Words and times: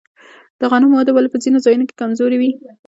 د 0.59 0.61
غنمو 0.71 0.97
وده 0.99 1.11
ولې 1.13 1.29
په 1.31 1.37
ځینو 1.43 1.63
ځایونو 1.65 1.87
کې 1.87 1.99
کمزورې 2.01 2.37
وي؟ 2.39 2.51